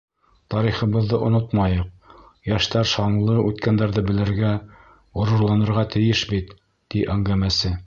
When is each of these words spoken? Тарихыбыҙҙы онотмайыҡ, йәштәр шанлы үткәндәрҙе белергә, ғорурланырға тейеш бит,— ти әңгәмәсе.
Тарихыбыҙҙы 0.51 1.17
онотмайыҡ, 1.27 2.15
йәштәр 2.53 2.89
шанлы 2.93 3.37
үткәндәрҙе 3.51 4.05
белергә, 4.09 4.55
ғорурланырға 5.21 5.87
тейеш 5.97 6.27
бит,— 6.35 6.59
ти 6.93 7.07
әңгәмәсе. 7.17 7.75